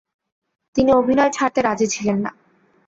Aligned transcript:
তিনি 0.75 0.91
অভিনয় 0.91 1.31
ছাড়তে 1.33 1.59
রাজী 1.61 1.87
ছিলেন 1.87 2.17
না। 2.25 2.31